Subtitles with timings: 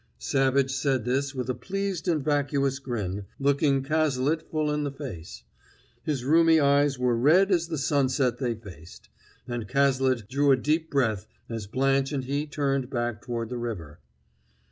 [0.17, 5.43] Savage said this with a pleased and vacuous grin, looking Cazalet full in the face;
[6.01, 9.09] his rheumy eyes were red as the sunset they faced;
[9.47, 13.99] and Cazalet drew a deep breath as Blanche and he turned back toward the river.